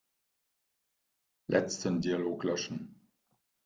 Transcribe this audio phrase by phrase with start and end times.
[1.45, 3.07] Letzten Dialog löschen.